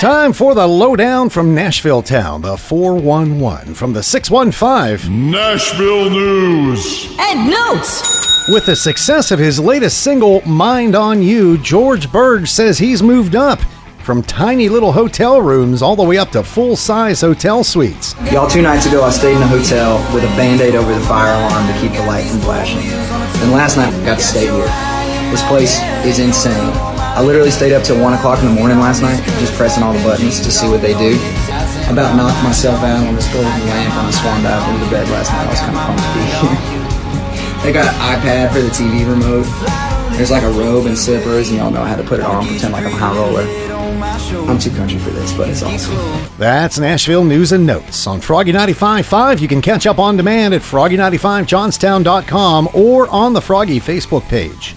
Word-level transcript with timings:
Time 0.00 0.32
for 0.32 0.54
the 0.54 0.66
lowdown 0.66 1.28
from 1.28 1.54
Nashville 1.54 2.00
Town, 2.00 2.40
the 2.40 2.56
411 2.56 3.74
from 3.74 3.92
the 3.92 4.02
615. 4.02 5.30
Nashville 5.30 6.08
News. 6.08 7.14
And 7.20 7.50
notes. 7.50 8.48
With 8.48 8.64
the 8.64 8.74
success 8.74 9.30
of 9.30 9.38
his 9.38 9.60
latest 9.60 10.02
single, 10.02 10.40
Mind 10.48 10.94
on 10.94 11.20
You, 11.20 11.58
George 11.58 12.08
Birge 12.08 12.48
says 12.48 12.78
he's 12.78 13.02
moved 13.02 13.36
up 13.36 13.60
from 14.02 14.22
tiny 14.22 14.70
little 14.70 14.90
hotel 14.90 15.42
rooms 15.42 15.82
all 15.82 15.96
the 15.96 16.02
way 16.02 16.16
up 16.16 16.30
to 16.30 16.42
full 16.42 16.76
size 16.76 17.20
hotel 17.20 17.62
suites. 17.62 18.14
Y'all, 18.32 18.48
two 18.48 18.62
nights 18.62 18.86
ago, 18.86 19.04
I 19.04 19.10
stayed 19.10 19.36
in 19.36 19.42
a 19.42 19.48
hotel 19.48 19.98
with 20.14 20.24
a 20.24 20.28
band 20.28 20.62
aid 20.62 20.76
over 20.76 20.94
the 20.94 21.04
fire 21.04 21.34
alarm 21.34 21.66
to 21.66 21.78
keep 21.78 21.92
the 21.92 22.06
light 22.06 22.24
from 22.24 22.40
flashing. 22.40 22.80
And 23.42 23.52
last 23.52 23.76
night, 23.76 23.92
I 23.92 24.06
got 24.06 24.18
to 24.18 24.24
stay 24.24 24.46
here. 24.46 25.30
This 25.30 25.46
place 25.46 25.78
is 26.06 26.20
insane. 26.20 26.89
I 27.16 27.22
literally 27.22 27.50
stayed 27.50 27.72
up 27.72 27.82
till 27.82 27.98
1 28.00 28.12
o'clock 28.14 28.38
in 28.40 28.46
the 28.46 28.54
morning 28.54 28.78
last 28.78 29.02
night, 29.02 29.20
just 29.40 29.52
pressing 29.54 29.82
all 29.82 29.92
the 29.92 30.02
buttons 30.02 30.38
to 30.40 30.50
see 30.50 30.68
what 30.68 30.80
they 30.80 30.94
do. 30.94 31.18
I 31.18 31.90
about 31.92 32.14
knocked 32.16 32.42
myself 32.44 32.80
out 32.82 33.04
on 33.06 33.14
this 33.16 33.26
golden 33.32 33.50
lamp 33.66 33.94
on 33.96 34.06
the 34.06 34.12
swan 34.12 34.42
dive 34.42 34.68
into 34.70 34.84
the 34.84 34.90
bed 34.90 35.08
last 35.10 35.30
night. 35.32 35.46
I 35.46 35.50
was 35.50 35.60
kind 35.60 35.74
of 35.74 35.82
pumped 35.84 36.04
to 36.06 36.12
be 36.14 36.20
here. 36.30 36.56
they 37.64 37.72
got 37.72 37.86
an 37.92 37.98
iPad 38.14 38.52
for 38.54 38.60
the 38.60 38.70
TV 38.70 39.04
remote. 39.10 39.46
There's 40.16 40.30
like 40.30 40.44
a 40.44 40.50
robe 40.50 40.86
and 40.86 40.96
slippers, 40.96 41.48
and 41.48 41.58
y'all 41.58 41.70
know 41.70 41.84
how 41.84 41.96
to 41.96 42.04
put 42.04 42.20
it 42.20 42.26
on, 42.26 42.46
pretend 42.46 42.72
like 42.72 42.84
I'm 42.84 42.92
a 42.92 42.96
high 42.96 43.16
roller. 43.16 43.44
I'm 44.48 44.58
too 44.58 44.70
country 44.70 44.98
for 44.98 45.10
this, 45.10 45.32
but 45.32 45.48
it's 45.48 45.62
awesome. 45.62 45.94
That's 46.38 46.78
Nashville 46.78 47.24
News 47.24 47.52
and 47.52 47.66
Notes. 47.66 48.06
On 48.06 48.20
Froggy 48.20 48.52
95.5, 48.52 49.40
you 49.40 49.48
can 49.48 49.60
catch 49.60 49.86
up 49.86 49.98
on 49.98 50.16
demand 50.16 50.54
at 50.54 50.62
froggy95johnstown.com 50.62 52.68
or 52.74 53.08
on 53.08 53.32
the 53.32 53.40
Froggy 53.40 53.80
Facebook 53.80 54.22
page. 54.28 54.76